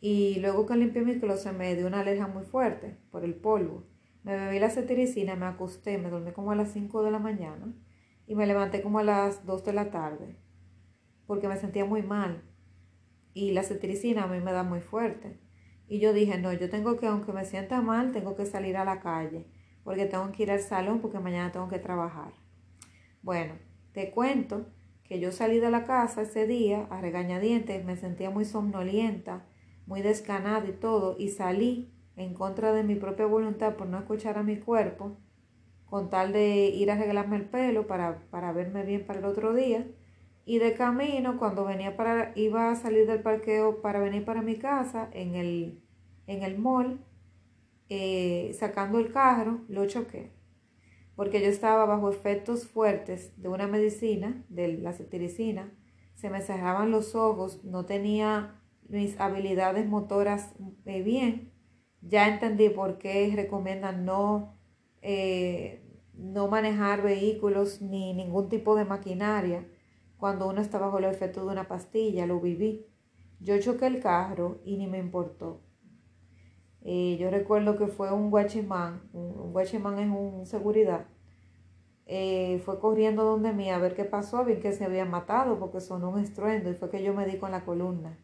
Y 0.00 0.40
luego 0.40 0.66
que 0.66 0.76
limpié 0.76 1.02
mi 1.02 1.18
closet 1.18 1.56
me 1.56 1.74
dio 1.76 1.86
una 1.86 2.00
alergia 2.00 2.26
muy 2.26 2.44
fuerte 2.44 2.98
por 3.10 3.24
el 3.24 3.34
polvo. 3.34 3.86
Me 4.22 4.36
bebí 4.36 4.58
la 4.58 4.70
cetiricina, 4.70 5.36
me 5.36 5.46
acosté, 5.46 5.98
me 5.98 6.10
dormí 6.10 6.32
como 6.32 6.50
a 6.50 6.56
las 6.56 6.72
5 6.72 7.02
de 7.04 7.10
la 7.10 7.20
mañana 7.20 7.74
y 8.26 8.34
me 8.34 8.46
levanté 8.46 8.82
como 8.82 8.98
a 8.98 9.04
las 9.04 9.46
2 9.46 9.64
de 9.64 9.72
la 9.72 9.90
tarde 9.90 10.44
porque 11.26 11.48
me 11.48 11.56
sentía 11.56 11.84
muy 11.84 12.02
mal. 12.02 12.42
Y 13.32 13.52
la 13.52 13.62
cetiricina 13.62 14.24
a 14.24 14.26
mí 14.26 14.40
me 14.40 14.52
da 14.52 14.62
muy 14.62 14.80
fuerte. 14.80 15.40
Y 15.88 15.98
yo 16.00 16.12
dije, 16.12 16.38
no, 16.38 16.52
yo 16.52 16.68
tengo 16.70 16.96
que, 16.98 17.06
aunque 17.06 17.32
me 17.32 17.44
sienta 17.44 17.80
mal, 17.82 18.12
tengo 18.12 18.36
que 18.36 18.46
salir 18.46 18.76
a 18.76 18.84
la 18.84 19.00
calle. 19.00 19.46
porque 19.84 20.06
tengo 20.06 20.32
que 20.32 20.44
ir 20.44 20.50
al 20.50 20.60
salón 20.60 21.00
porque 21.00 21.18
mañana 21.20 21.52
tengo 21.52 21.68
que 21.68 21.78
trabajar. 21.78 22.32
Bueno, 23.22 23.54
te 23.92 24.10
cuento 24.10 24.66
que 25.04 25.20
yo 25.20 25.32
salí 25.32 25.58
de 25.60 25.70
la 25.70 25.84
casa 25.84 26.22
ese 26.22 26.46
día 26.46 26.86
a 26.90 27.00
regañadientes, 27.00 27.84
me 27.84 27.96
sentía 27.96 28.30
muy 28.30 28.44
somnolienta, 28.44 29.46
muy 29.86 30.02
descanada 30.02 30.66
y 30.68 30.72
todo, 30.72 31.16
y 31.18 31.28
salí 31.30 31.92
en 32.16 32.34
contra 32.34 32.72
de 32.72 32.84
mi 32.84 32.94
propia 32.96 33.26
voluntad 33.26 33.76
por 33.76 33.86
no 33.88 33.98
escuchar 33.98 34.38
a 34.38 34.42
mi 34.42 34.56
cuerpo, 34.58 35.18
con 35.86 36.10
tal 36.10 36.32
de 36.32 36.66
ir 36.68 36.90
a 36.90 36.94
arreglarme 36.94 37.36
el 37.36 37.44
pelo 37.48 37.86
para, 37.86 38.20
para 38.30 38.52
verme 38.52 38.84
bien 38.84 39.06
para 39.06 39.18
el 39.20 39.24
otro 39.26 39.54
día. 39.54 39.86
Y 40.46 40.58
de 40.58 40.74
camino, 40.74 41.38
cuando 41.38 41.64
venía 41.64 41.96
para, 41.96 42.32
iba 42.34 42.70
a 42.70 42.76
salir 42.76 43.06
del 43.06 43.22
parqueo 43.22 43.80
para 43.80 43.98
venir 43.98 44.24
para 44.24 44.42
mi 44.42 44.56
casa, 44.56 45.08
en 45.12 45.34
el, 45.34 45.82
en 46.26 46.42
el 46.42 46.58
mall, 46.58 47.00
eh, 47.88 48.54
sacando 48.58 48.98
el 48.98 49.10
carro, 49.10 49.60
lo 49.68 49.86
choqué. 49.86 50.32
Porque 51.16 51.40
yo 51.40 51.46
estaba 51.46 51.86
bajo 51.86 52.10
efectos 52.10 52.66
fuertes 52.66 53.40
de 53.40 53.48
una 53.48 53.66
medicina, 53.66 54.44
de 54.48 54.76
la 54.78 54.92
cetiricina, 54.92 55.72
se 56.14 56.28
me 56.28 56.42
cerraban 56.42 56.90
los 56.90 57.14
ojos, 57.14 57.64
no 57.64 57.86
tenía 57.86 58.60
mis 58.88 59.18
habilidades 59.20 59.86
motoras 59.86 60.54
eh, 60.84 61.02
bien. 61.02 61.52
Ya 62.02 62.28
entendí 62.28 62.68
por 62.68 62.98
qué 62.98 63.32
recomiendan 63.34 64.04
no, 64.04 64.58
eh, 65.00 65.82
no 66.12 66.48
manejar 66.48 67.02
vehículos 67.02 67.80
ni 67.80 68.12
ningún 68.12 68.50
tipo 68.50 68.76
de 68.76 68.84
maquinaria 68.84 69.66
cuando 70.24 70.48
uno 70.48 70.62
está 70.62 70.78
bajo 70.78 70.96
el 70.96 71.04
efecto 71.04 71.44
de 71.44 71.52
una 71.52 71.68
pastilla, 71.68 72.26
lo 72.26 72.40
viví. 72.40 72.86
Yo 73.40 73.60
choqué 73.60 73.86
el 73.88 74.00
carro 74.00 74.58
y 74.64 74.78
ni 74.78 74.86
me 74.86 74.96
importó. 74.96 75.60
Eh, 76.80 77.18
yo 77.20 77.28
recuerdo 77.30 77.76
que 77.76 77.88
fue 77.88 78.10
un 78.10 78.30
guachimán, 78.30 79.02
un, 79.12 79.52
guachimán 79.52 79.98
es 79.98 80.08
un 80.08 80.46
seguridad. 80.46 81.04
Eh, 82.06 82.58
fue 82.64 82.80
corriendo 82.80 83.22
donde 83.22 83.52
mí 83.52 83.68
a 83.68 83.76
ver 83.76 83.94
qué 83.94 84.06
pasó, 84.06 84.46
bien 84.46 84.62
que 84.62 84.72
se 84.72 84.86
había 84.86 85.04
matado 85.04 85.58
porque 85.58 85.82
sonó 85.82 86.08
un 86.08 86.20
estruendo 86.20 86.70
y 86.70 86.74
fue 86.74 86.88
que 86.88 87.02
yo 87.02 87.12
me 87.12 87.26
di 87.26 87.36
con 87.36 87.50
la 87.50 87.66
columna. 87.66 88.18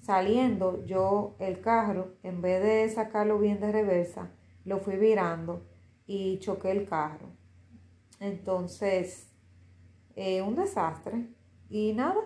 Saliendo, 0.00 0.84
yo 0.84 1.36
el 1.38 1.60
carro, 1.60 2.16
en 2.24 2.42
vez 2.42 2.60
de 2.60 2.88
sacarlo 2.92 3.38
bien 3.38 3.60
de 3.60 3.70
reversa, 3.70 4.32
lo 4.64 4.80
fui 4.80 4.96
virando 4.96 5.64
y 6.08 6.40
choqué 6.40 6.72
el 6.72 6.88
carro. 6.88 7.28
Entonces, 8.18 9.29
eh, 10.22 10.42
un 10.42 10.54
desastre. 10.54 11.28
Y 11.70 11.94
nada, 11.94 12.20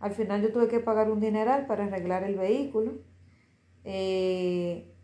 al 0.00 0.12
final 0.12 0.42
yo 0.42 0.52
tuve 0.52 0.68
que 0.68 0.80
pagar 0.80 1.10
un 1.10 1.18
dineral 1.18 1.66
para 1.66 1.84
arreglar 1.84 2.22
el 2.22 2.36
vehículo. 2.36 2.98
Eh, 3.84 4.94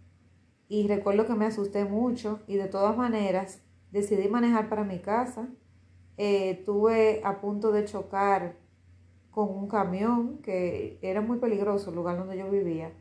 y 0.69 0.87
recuerdo 0.87 1.27
que 1.27 1.33
me 1.33 1.47
asusté 1.47 1.87
mucho 1.87 2.41
y 2.47 2.57
de 2.57 2.69
todas 2.69 2.99
maneras 2.99 3.63
decidí 3.93 4.29
manejar 4.29 4.69
para 4.69 4.85
mi 4.85 4.99
casa. 4.99 5.49
Eh, 6.19 6.63
tuve 6.67 7.23
a 7.25 7.41
punto 7.41 7.73
de 7.73 7.87
chocar 7.87 8.59
con 9.31 9.49
un 9.49 9.67
camión 9.67 10.43
que 10.43 10.99
era 11.01 11.23
muy 11.23 11.39
peligroso 11.39 11.91
el 11.91 11.97
lugar 11.97 12.19
donde 12.19 12.37
yo 12.37 12.51
vivía 12.51 12.93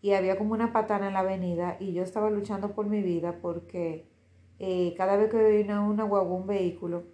y 0.00 0.12
había 0.14 0.38
como 0.38 0.54
una 0.54 0.72
patana 0.72 1.08
en 1.08 1.12
la 1.12 1.20
avenida 1.20 1.76
y 1.80 1.92
yo 1.92 2.02
estaba 2.02 2.30
luchando 2.30 2.74
por 2.74 2.86
mi 2.86 3.02
vida 3.02 3.40
porque 3.42 4.08
cada 4.96 5.16
vez 5.18 5.30
que 5.30 5.36
venía 5.36 5.80
una 5.80 6.04
guagua, 6.04 6.34
un 6.34 6.46
vehículo, 6.46 7.04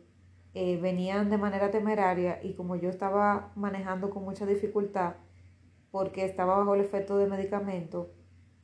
eh, 0.55 0.79
venían 0.81 1.31
de 1.31 1.39
manera 1.39 1.71
temeraria 1.71 2.41
y 2.43 2.55
como 2.55 2.77
yo 2.77 2.91
estaba 2.91 3.53
manejando 3.55 4.11
con 4.11 4.25
mucha 4.25 4.45
dificultad 4.47 5.15
porque 5.93 6.25
estaba 6.25 6.57
bajo 6.57 6.75
el 6.75 6.81
efecto 6.81 7.19
de 7.19 7.29
medicamentos, 7.29 8.09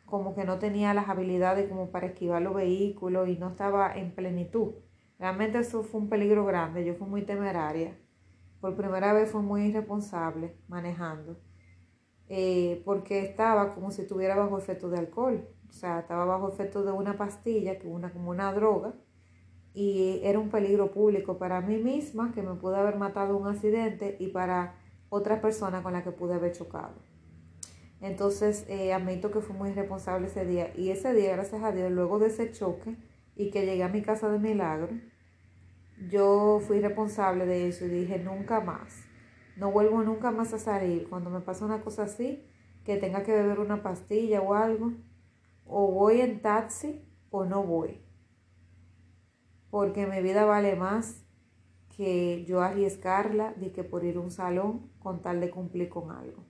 como 0.07 0.35
que 0.35 0.45
no 0.45 0.59
tenía 0.59 0.95
las 0.95 1.09
habilidades 1.09 1.69
como 1.69 1.91
para 1.91 2.07
esquivar 2.07 2.43
los 2.43 2.55
vehículos 2.55 3.29
y 3.29 3.37
no 3.37 3.49
estaba 3.49 3.95
en 3.95 4.15
plenitud. 4.15 4.73
Realmente 5.19 5.59
eso 5.59 5.83
fue 5.83 6.01
un 6.01 6.09
peligro 6.09 6.45
grande, 6.47 6.85
yo 6.85 6.95
fui 6.95 7.07
muy 7.07 7.23
temeraria. 7.23 7.99
Por 8.61 8.75
primera 8.77 9.13
vez 9.13 9.31
fue 9.31 9.43
muy 9.43 9.67
irresponsable 9.67 10.57
manejando, 10.69 11.39
eh, 12.29 12.83
porque 12.85 13.21
estaba 13.21 13.75
como 13.75 13.91
si 13.91 14.03
estuviera 14.03 14.35
bajo 14.35 14.59
efecto 14.59 14.89
de 14.89 14.99
alcohol, 14.99 15.49
o 15.69 15.73
sea, 15.73 16.01
estaba 16.01 16.25
bajo 16.25 16.49
efecto 16.49 16.83
de 16.83 16.93
una 16.93 17.17
pastilla, 17.17 17.79
que 17.79 17.87
una, 17.87 18.11
como 18.13 18.31
una 18.31 18.53
droga, 18.53 18.95
y 19.79 20.19
era 20.25 20.41
un 20.41 20.51
peligro 20.51 20.91
público 20.91 21.39
para 21.39 21.61
mí 21.61 21.77
misma, 21.77 22.33
que 22.35 22.43
me 22.43 22.55
pudo 22.55 22.75
haber 22.75 22.97
matado 22.97 23.37
un 23.37 23.47
accidente, 23.47 24.17
y 24.19 24.27
para 24.27 24.75
otras 25.09 25.39
personas 25.39 25.83
con 25.83 25.93
las 25.93 26.03
que 26.03 26.11
pude 26.11 26.35
haber 26.35 26.51
chocado. 26.51 26.95
Entonces, 28.01 28.67
eh, 28.69 28.93
admito 28.93 29.31
que 29.31 29.41
fui 29.41 29.55
muy 29.55 29.71
irresponsable 29.71 30.27
ese 30.27 30.45
día. 30.45 30.73
Y 30.77 30.91
ese 30.91 31.15
día, 31.15 31.31
gracias 31.37 31.63
a 31.63 31.71
Dios, 31.71 31.93
luego 31.93 32.19
de 32.19 32.27
ese 32.27 32.51
choque 32.51 32.97
y 33.37 33.53
que 33.53 33.67
llegué 33.67 33.85
a 33.85 33.89
mi 33.89 34.03
casa 34.03 34.29
de 34.29 34.41
milagro, 34.41 34.99
yo 36.11 36.59
fui 36.67 36.81
responsable 36.81 37.47
de 37.47 37.69
eso 37.69 37.85
y 37.85 37.89
dije, 37.89 38.19
nunca 38.19 38.61
más. 38.61 39.05
No 39.57 39.71
vuelvo 39.71 40.03
nunca 40.03 40.33
más 40.33 40.53
a 40.55 40.59
salir. 40.59 41.09
Cuando 41.09 41.31
me 41.31 41.41
pasa 41.41 41.65
una 41.65 41.83
cosa 41.83 42.03
así, 42.03 42.45
que 42.85 42.97
tenga 42.97 43.23
que 43.23 43.33
beber 43.33 43.61
una 43.61 43.81
pastilla 43.85 44.41
o 44.41 44.55
algo, 44.55 44.91
o 45.67 45.93
voy 45.93 46.21
en 46.21 46.43
taxi 46.43 47.01
o 47.31 47.45
no 47.45 47.63
voy. 47.63 48.08
Porque 49.71 50.07
mi 50.07 50.23
vida 50.23 50.45
vale 50.45 50.77
más 50.77 51.25
que 51.97 52.45
yo 52.47 52.63
arriesgarla 52.63 53.53
de 53.55 53.73
que 53.73 53.85
por 53.85 54.05
ir 54.05 54.17
a 54.17 54.21
un 54.21 54.31
salón 54.31 54.91
con 54.99 55.21
tal 55.21 55.41
de 55.41 55.51
cumplir 55.51 55.89
con 55.89 56.11
algo. 56.11 56.45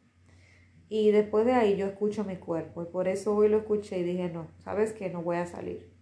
Y 0.91 1.11
después 1.11 1.45
de 1.45 1.53
ahí 1.53 1.77
yo 1.77 1.87
escucho 1.87 2.25
mi 2.25 2.37
cuerpo 2.37 2.83
y 2.83 2.87
por 2.87 3.09
eso 3.09 3.35
hoy 3.35 3.49
lo 3.49 3.59
escuché 3.59 3.99
y 3.99 4.05
dije, 4.05 4.31
no, 4.31 4.49
sabes 4.59 4.93
que 4.93 5.11
no 5.11 5.23
voy 5.23 5.37
a 5.37 5.47
salir. 5.47 5.93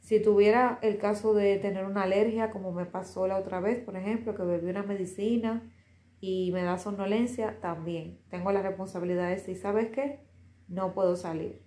Si 0.00 0.20
tuviera 0.20 0.78
el 0.82 0.98
caso 0.98 1.34
de 1.34 1.58
tener 1.58 1.84
una 1.84 2.02
alergia, 2.02 2.50
como 2.50 2.72
me 2.72 2.84
pasó 2.86 3.26
la 3.26 3.38
otra 3.38 3.60
vez, 3.60 3.78
por 3.78 3.96
ejemplo, 3.96 4.34
que 4.34 4.42
bebí 4.42 4.68
una 4.70 4.82
medicina 4.82 5.72
y 6.20 6.50
me 6.52 6.62
da 6.62 6.78
somnolencia, 6.78 7.60
también 7.60 8.20
tengo 8.28 8.50
la 8.50 8.62
responsabilidad 8.62 9.28
de 9.28 9.36
decir, 9.36 9.56
¿sabes 9.56 9.90
qué? 9.90 10.26
No 10.68 10.94
puedo 10.94 11.16
salir 11.16 11.62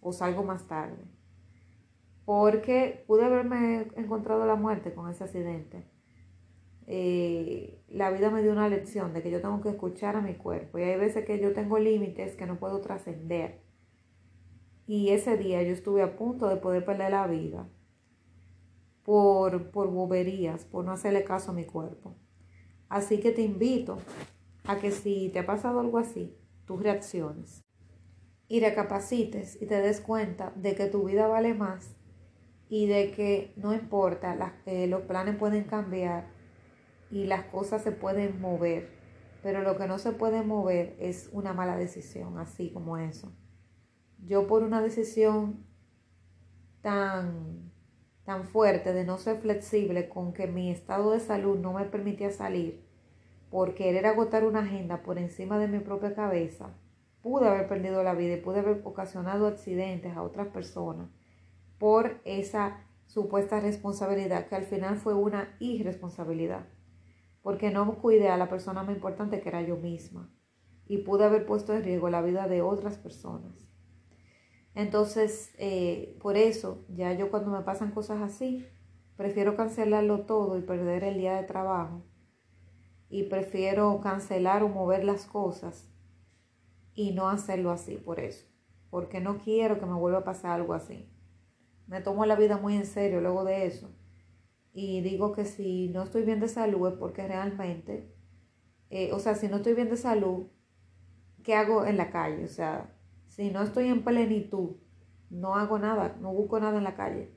o 0.00 0.12
salgo 0.12 0.44
más 0.44 0.66
tarde. 0.68 1.02
Porque 2.28 3.04
pude 3.06 3.24
haberme 3.24 3.88
encontrado 3.96 4.44
la 4.44 4.54
muerte 4.54 4.92
con 4.92 5.08
ese 5.08 5.24
accidente 5.24 5.88
eh, 6.86 7.82
la 7.88 8.10
vida 8.10 8.28
me 8.28 8.42
dio 8.42 8.52
una 8.52 8.68
lección 8.68 9.14
de 9.14 9.22
que 9.22 9.30
yo 9.30 9.40
tengo 9.40 9.62
que 9.62 9.70
escuchar 9.70 10.14
a 10.14 10.20
mi 10.20 10.34
cuerpo. 10.34 10.78
Y 10.78 10.82
hay 10.82 10.98
veces 10.98 11.24
que 11.24 11.40
yo 11.40 11.54
tengo 11.54 11.78
límites 11.78 12.36
que 12.36 12.44
no 12.44 12.58
puedo 12.58 12.82
trascender. 12.82 13.62
Y 14.86 15.08
ese 15.08 15.38
día 15.38 15.62
yo 15.62 15.72
estuve 15.72 16.02
a 16.02 16.16
punto 16.16 16.48
de 16.48 16.56
poder 16.56 16.84
perder 16.84 17.12
la 17.12 17.26
vida 17.26 17.66
por, 19.04 19.70
por 19.70 19.90
boberías, 19.90 20.66
por 20.66 20.84
no 20.84 20.92
hacerle 20.92 21.24
caso 21.24 21.52
a 21.52 21.54
mi 21.54 21.64
cuerpo. 21.64 22.14
Así 22.90 23.20
que 23.20 23.32
te 23.32 23.40
invito 23.40 23.96
a 24.64 24.76
que 24.76 24.90
si 24.90 25.30
te 25.30 25.38
ha 25.38 25.46
pasado 25.46 25.80
algo 25.80 25.96
así, 25.96 26.36
tus 26.66 26.82
reacciones 26.82 27.64
y 28.48 28.60
recapacites 28.60 29.60
y 29.62 29.66
te 29.66 29.80
des 29.80 30.02
cuenta 30.02 30.52
de 30.56 30.74
que 30.74 30.88
tu 30.88 31.04
vida 31.04 31.26
vale 31.26 31.54
más 31.54 31.97
y 32.68 32.86
de 32.86 33.12
que 33.12 33.52
no 33.56 33.74
importa, 33.74 34.54
eh, 34.66 34.86
los 34.86 35.02
planes 35.02 35.36
pueden 35.36 35.64
cambiar 35.64 36.26
y 37.10 37.24
las 37.24 37.44
cosas 37.44 37.82
se 37.82 37.92
pueden 37.92 38.40
mover, 38.40 38.90
pero 39.42 39.62
lo 39.62 39.76
que 39.76 39.86
no 39.86 39.98
se 39.98 40.12
puede 40.12 40.42
mover 40.42 40.94
es 40.98 41.30
una 41.32 41.54
mala 41.54 41.76
decisión, 41.76 42.38
así 42.38 42.70
como 42.70 42.98
eso. 42.98 43.32
Yo 44.18 44.46
por 44.46 44.62
una 44.62 44.82
decisión 44.82 45.64
tan, 46.82 47.72
tan 48.24 48.44
fuerte 48.44 48.92
de 48.92 49.04
no 49.04 49.16
ser 49.16 49.38
flexible 49.40 50.08
con 50.08 50.34
que 50.34 50.46
mi 50.46 50.70
estado 50.70 51.12
de 51.12 51.20
salud 51.20 51.58
no 51.58 51.72
me 51.72 51.84
permitía 51.84 52.30
salir, 52.30 52.86
por 53.50 53.74
querer 53.74 54.04
agotar 54.04 54.44
una 54.44 54.60
agenda 54.60 55.02
por 55.02 55.16
encima 55.16 55.58
de 55.58 55.68
mi 55.68 55.78
propia 55.78 56.14
cabeza, 56.14 56.74
pude 57.22 57.48
haber 57.48 57.66
perdido 57.66 58.02
la 58.02 58.12
vida 58.12 58.34
y 58.34 58.40
pude 58.42 58.58
haber 58.58 58.82
ocasionado 58.84 59.46
accidentes 59.46 60.14
a 60.14 60.22
otras 60.22 60.48
personas 60.48 61.08
por 61.78 62.20
esa 62.24 62.84
supuesta 63.06 63.60
responsabilidad 63.60 64.48
que 64.48 64.56
al 64.56 64.64
final 64.64 64.96
fue 64.96 65.14
una 65.14 65.56
irresponsabilidad 65.60 66.66
porque 67.42 67.70
no 67.70 67.96
cuidé 67.96 68.28
a 68.28 68.36
la 68.36 68.48
persona 68.48 68.82
más 68.82 68.94
importante 68.94 69.40
que 69.40 69.48
era 69.48 69.62
yo 69.62 69.76
misma 69.76 70.30
y 70.86 70.98
pude 70.98 71.24
haber 71.24 71.46
puesto 71.46 71.74
en 71.74 71.84
riesgo 71.84 72.10
la 72.10 72.22
vida 72.22 72.48
de 72.48 72.62
otras 72.62 72.98
personas. 72.98 73.68
Entonces, 74.74 75.52
eh, 75.58 76.16
por 76.20 76.36
eso, 76.36 76.84
ya 76.88 77.12
yo 77.12 77.30
cuando 77.30 77.50
me 77.50 77.62
pasan 77.62 77.90
cosas 77.90 78.22
así, 78.22 78.66
prefiero 79.16 79.56
cancelarlo 79.56 80.26
todo 80.26 80.58
y 80.58 80.62
perder 80.62 81.04
el 81.04 81.18
día 81.18 81.36
de 81.36 81.42
trabajo. 81.42 82.02
Y 83.10 83.24
prefiero 83.24 84.00
cancelar 84.02 84.62
o 84.62 84.68
mover 84.68 85.04
las 85.04 85.24
cosas 85.24 85.90
y 86.94 87.12
no 87.12 87.28
hacerlo 87.28 87.70
así 87.70 87.96
por 87.96 88.20
eso. 88.20 88.46
Porque 88.90 89.20
no 89.20 89.38
quiero 89.38 89.80
que 89.80 89.86
me 89.86 89.94
vuelva 89.94 90.18
a 90.18 90.24
pasar 90.24 90.52
algo 90.52 90.74
así. 90.74 91.10
Me 91.88 92.00
tomo 92.00 92.24
la 92.26 92.36
vida 92.36 92.58
muy 92.58 92.76
en 92.76 92.86
serio 92.86 93.20
luego 93.20 93.44
de 93.44 93.66
eso 93.66 93.90
y 94.72 95.00
digo 95.00 95.32
que 95.32 95.44
si 95.44 95.88
no 95.88 96.04
estoy 96.04 96.22
bien 96.22 96.38
de 96.38 96.46
salud 96.46 96.86
es 96.86 96.94
porque 96.94 97.26
realmente, 97.26 98.14
eh, 98.90 99.10
o 99.12 99.18
sea, 99.18 99.34
si 99.34 99.48
no 99.48 99.56
estoy 99.56 99.74
bien 99.74 99.90
de 99.90 99.96
salud, 99.96 100.46
¿qué 101.42 101.56
hago 101.56 101.84
en 101.84 101.96
la 101.96 102.10
calle? 102.10 102.44
O 102.44 102.48
sea, 102.48 102.94
si 103.26 103.50
no 103.50 103.62
estoy 103.62 103.88
en 103.88 104.04
plenitud, 104.04 104.76
no 105.30 105.56
hago 105.56 105.80
nada, 105.80 106.16
no 106.20 106.32
busco 106.32 106.60
nada 106.60 106.78
en 106.78 106.84
la 106.84 106.94
calle. 106.94 107.34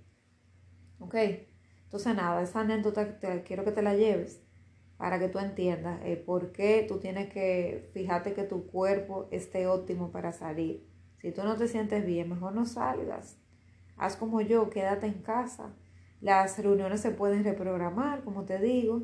¿Ok? 1.00 1.16
Entonces 1.86 2.16
nada, 2.16 2.44
esa 2.44 2.60
anécdota 2.60 3.18
quiero 3.44 3.66
que 3.66 3.72
te 3.72 3.82
la 3.82 3.96
lleves 3.96 4.44
para 4.98 5.18
que 5.18 5.30
tú 5.30 5.40
entiendas 5.40 6.00
eh, 6.04 6.16
por 6.16 6.52
qué 6.52 6.86
tú 6.88 7.00
tienes 7.00 7.34
que 7.34 7.90
fijarte 7.92 8.34
que 8.34 8.44
tu 8.44 8.68
cuerpo 8.68 9.28
esté 9.32 9.66
óptimo 9.66 10.12
para 10.12 10.32
salir. 10.32 10.88
Si 11.18 11.32
tú 11.32 11.42
no 11.44 11.56
te 11.56 11.68
sientes 11.68 12.06
bien, 12.06 12.30
mejor 12.30 12.54
no 12.54 12.66
salgas. 12.66 13.40
Haz 14.02 14.18
como 14.18 14.42
yo, 14.42 14.72
quédate 14.72 15.06
en 15.06 15.22
casa. 15.22 15.76
Las 16.22 16.58
reuniones 16.58 17.02
se 17.02 17.12
pueden 17.12 17.44
reprogramar, 17.44 18.24
como 18.24 18.46
te 18.46 18.58
digo. 18.58 19.04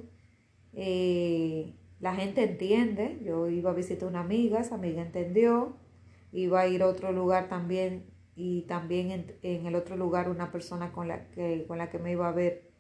Eh, 0.74 1.76
la 2.00 2.16
gente 2.16 2.42
entiende. 2.42 3.20
Yo 3.24 3.48
iba 3.48 3.70
a 3.70 3.76
visitar 3.76 4.10
una 4.10 4.22
amiga, 4.22 4.60
esa 4.60 4.74
amiga 4.74 5.04
entendió. 5.04 5.78
Iba 6.32 6.62
a 6.62 6.68
ir 6.68 6.82
a 6.82 6.88
otro 6.88 7.12
lugar 7.12 7.48
también 7.48 8.08
y 8.36 8.64
también 8.64 9.38
en, 9.44 9.68
el 9.68 9.76
otro 9.76 9.98
lugar 9.98 10.32
una 10.32 10.52
persona 10.52 10.92
con 10.92 11.08
la, 11.08 11.30
que, 11.30 11.66
con 11.68 11.78
la 11.78 11.92
que 11.92 12.00
me 12.00 12.14
iba 12.14 12.28
a 12.28 12.32
ver 12.32 12.72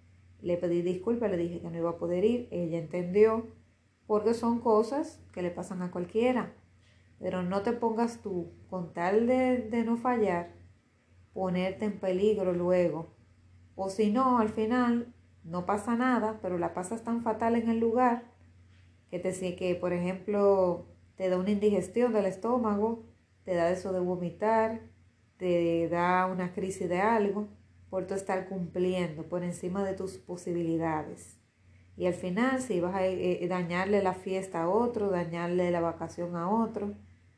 le 0.41 0.57
pedí 0.57 0.81
disculpas, 0.81 1.29
le 1.29 1.37
dije 1.37 1.61
que 1.61 1.69
no 1.69 1.77
iba 1.77 1.91
a 1.91 1.97
poder 1.99 2.25
ir, 2.25 2.47
ella 2.49 2.79
entendió, 2.79 3.45
porque 4.07 4.33
son 4.33 4.59
cosas 4.59 5.23
que 5.33 5.43
le 5.43 5.51
pasan 5.51 5.83
a 5.83 5.91
cualquiera. 5.91 6.55
Pero 7.19 7.43
no 7.43 7.61
te 7.61 7.73
pongas 7.73 8.23
tú, 8.23 8.53
con 8.71 8.91
tal 8.93 9.27
de 9.27 9.83
no 9.85 9.97
fallar, 9.97 10.56
ponerte 11.37 11.85
en 11.85 11.99
peligro 11.99 12.51
luego. 12.51 13.13
O 13.75 13.91
si 13.91 14.09
no, 14.11 14.39
al 14.39 14.49
final 14.49 15.13
no 15.43 15.67
pasa 15.67 15.95
nada, 15.95 16.39
pero 16.41 16.57
la 16.57 16.73
pasas 16.73 17.03
tan 17.03 17.21
fatal 17.21 17.55
en 17.55 17.69
el 17.69 17.79
lugar 17.79 18.23
que 19.11 19.19
te 19.19 19.55
que, 19.55 19.75
por 19.75 19.93
ejemplo, 19.93 20.87
te 21.15 21.29
da 21.29 21.37
una 21.37 21.51
indigestión 21.51 22.11
del 22.11 22.25
estómago, 22.25 23.03
te 23.43 23.53
da 23.53 23.69
eso 23.69 23.93
de 23.93 23.99
vomitar, 23.99 24.81
te 25.37 25.87
da 25.89 26.25
una 26.25 26.53
crisis 26.53 26.89
de 26.89 27.01
algo 27.01 27.47
por 27.91 28.07
tu 28.07 28.15
estar 28.15 28.49
cumpliendo 28.49 29.29
por 29.29 29.43
encima 29.43 29.83
de 29.83 29.93
tus 29.93 30.17
posibilidades. 30.17 31.37
Y 31.97 32.07
al 32.07 32.15
final, 32.15 32.63
si 32.63 32.79
vas 32.79 32.95
a 32.95 33.05
eh, 33.05 33.43
eh, 33.43 33.47
dañarle 33.47 34.01
la 34.01 34.15
fiesta 34.15 34.63
a 34.63 34.69
otro, 34.69 35.11
dañarle 35.11 35.69
la 35.69 35.81
vacación 35.81 36.35
a 36.35 36.49
otro, 36.49 36.95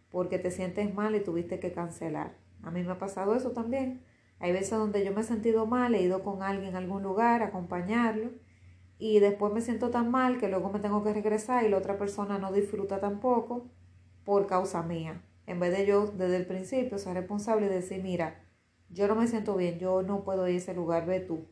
porque 0.10 0.40
te 0.40 0.52
sientes 0.52 0.94
mal 0.94 1.16
y 1.16 1.20
tuviste 1.20 1.60
que 1.60 1.74
cancelar. 1.74 2.49
A 2.64 2.72
mí 2.72 2.84
me 2.84 2.92
ha 2.92 2.98
pasado 3.00 3.36
eso 3.36 3.52
también. 3.52 4.04
Hay 4.40 4.52
veces 4.52 4.72
donde 4.72 5.04
yo 5.04 5.14
me 5.14 5.22
he 5.22 5.24
sentido 5.24 5.66
mal, 5.66 5.96
he 5.96 6.02
ido 6.02 6.24
con 6.24 6.44
alguien 6.44 6.76
a 6.76 6.80
algún 6.80 7.04
lugar 7.04 7.42
a 7.42 7.48
acompañarlo 7.48 8.32
y 8.98 9.20
después 9.20 9.54
me 9.54 9.62
siento 9.62 9.92
tan 9.92 10.12
mal 10.12 10.38
que 10.38 10.50
luego 10.50 10.70
me 10.70 10.80
tengo 10.80 11.04
que 11.04 11.14
regresar 11.14 11.66
y 11.66 11.70
la 11.70 11.78
otra 11.78 11.98
persona 11.98 12.38
no 12.38 12.52
disfruta 12.52 13.00
tampoco 13.00 13.70
por 14.24 14.48
causa 14.48 14.84
mía. 14.84 15.24
En 15.46 15.60
vez 15.60 15.76
de 15.76 15.86
yo 15.86 16.08
desde 16.08 16.38
el 16.38 16.46
principio 16.46 16.98
ser 16.98 17.16
responsable 17.16 17.66
y 17.66 17.70
decir, 17.70 18.04
mira, 18.04 18.46
yo 18.90 19.08
no 19.08 19.16
me 19.16 19.28
siento 19.28 19.56
bien, 19.56 19.80
yo 19.80 20.04
no 20.04 20.24
puedo 20.24 20.48
ir 20.48 20.56
a 20.56 20.58
ese 20.58 20.74
lugar, 20.74 21.06
ve 21.06 21.20
tú. 21.20 21.48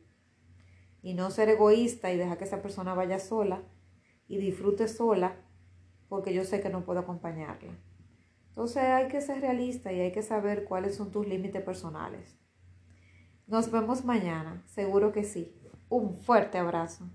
Y 1.02 1.14
no 1.14 1.32
ser 1.32 1.50
egoísta 1.50 2.12
y 2.12 2.18
dejar 2.18 2.38
que 2.38 2.44
esa 2.44 2.62
persona 2.62 2.94
vaya 2.94 3.20
sola 3.20 3.64
y 4.28 4.38
disfrute 4.38 4.88
sola 4.88 5.36
porque 6.10 6.34
yo 6.34 6.44
sé 6.44 6.62
que 6.62 6.70
no 6.70 6.86
puedo 6.86 7.00
acompañarla. 7.00 7.78
Entonces 8.58 8.86
hay 8.86 9.08
que 9.08 9.22
ser 9.22 9.40
realista 9.40 9.94
y 9.94 10.00
hay 10.00 10.12
que 10.12 10.24
saber 10.24 10.64
cuáles 10.64 10.96
son 10.96 11.12
tus 11.12 11.28
límites 11.28 11.62
personales. 11.62 12.40
Nos 13.46 13.70
vemos 13.70 14.04
mañana, 14.04 14.64
seguro 14.66 15.12
que 15.12 15.26
sí. 15.26 15.56
Un 15.90 16.18
fuerte 16.18 16.58
abrazo. 16.58 17.08